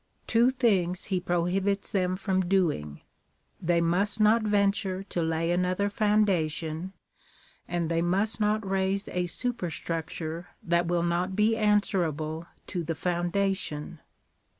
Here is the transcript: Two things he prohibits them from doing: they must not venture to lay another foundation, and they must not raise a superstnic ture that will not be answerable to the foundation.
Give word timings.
Two 0.25 0.49
things 0.49 1.03
he 1.13 1.19
prohibits 1.19 1.91
them 1.91 2.15
from 2.15 2.41
doing: 2.41 3.01
they 3.61 3.79
must 3.79 4.19
not 4.19 4.41
venture 4.41 5.03
to 5.03 5.21
lay 5.21 5.51
another 5.51 5.89
foundation, 5.91 6.93
and 7.67 7.87
they 7.87 8.01
must 8.01 8.39
not 8.39 8.67
raise 8.67 9.07
a 9.09 9.25
superstnic 9.27 10.07
ture 10.17 10.47
that 10.63 10.87
will 10.87 11.03
not 11.03 11.35
be 11.35 11.55
answerable 11.55 12.47
to 12.65 12.83
the 12.83 12.95
foundation. 12.95 13.99